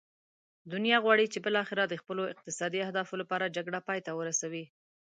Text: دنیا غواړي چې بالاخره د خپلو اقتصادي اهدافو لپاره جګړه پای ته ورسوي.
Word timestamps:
دنیا 0.73 0.97
غواړي 1.05 1.25
چې 1.33 1.39
بالاخره 1.45 1.83
د 1.87 1.93
خپلو 2.01 2.23
اقتصادي 2.33 2.79
اهدافو 2.83 3.15
لپاره 3.21 3.53
جګړه 3.55 3.79
پای 3.87 3.99
ته 4.05 4.11
ورسوي. 4.19 4.65